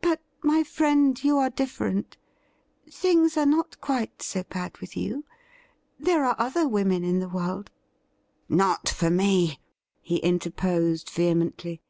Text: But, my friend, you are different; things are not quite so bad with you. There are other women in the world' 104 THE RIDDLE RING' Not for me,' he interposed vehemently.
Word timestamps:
But, 0.00 0.22
my 0.42 0.64
friend, 0.64 1.22
you 1.22 1.36
are 1.36 1.50
different; 1.50 2.16
things 2.90 3.36
are 3.36 3.44
not 3.44 3.78
quite 3.82 4.22
so 4.22 4.42
bad 4.44 4.78
with 4.78 4.96
you. 4.96 5.26
There 5.98 6.24
are 6.24 6.36
other 6.38 6.66
women 6.66 7.04
in 7.04 7.18
the 7.18 7.28
world' 7.28 7.70
104 8.46 8.48
THE 8.48 8.54
RIDDLE 8.54 8.54
RING' 8.54 8.56
Not 8.58 8.88
for 8.88 9.10
me,' 9.10 9.60
he 10.00 10.16
interposed 10.26 11.10
vehemently. 11.10 11.82